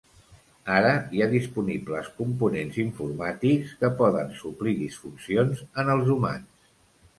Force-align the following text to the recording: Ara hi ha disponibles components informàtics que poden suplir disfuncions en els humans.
Ara 0.77 0.93
hi 1.17 1.19
ha 1.21 1.27
disponibles 1.33 2.09
components 2.21 2.79
informàtics 2.85 3.77
que 3.83 3.93
poden 4.01 4.35
suplir 4.41 4.75
disfuncions 4.83 5.65
en 5.85 5.95
els 5.99 6.13
humans. 6.19 6.69